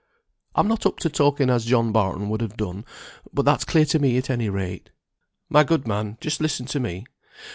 [0.55, 2.85] I'm not up to talking as John Barton would have done,
[3.31, 4.89] but that's clear to me at any rate."
[5.47, 7.05] "My good man, just listen to me.